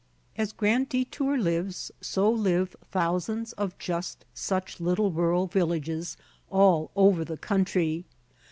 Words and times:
As 0.35 0.51
Grand 0.51 0.89
Detour 0.89 1.37
lives, 1.37 1.91
so 2.01 2.27
live 2.27 2.75
thousands 2.89 3.53
of 3.53 3.77
just 3.77 4.25
such 4.33 4.79
little 4.79 5.11
rural 5.11 5.45
villages 5.45 6.17
all 6.49 6.89
over 6.95 7.23
the 7.23 7.37
country. 7.37 8.05